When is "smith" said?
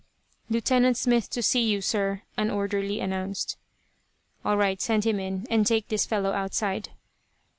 0.97-1.29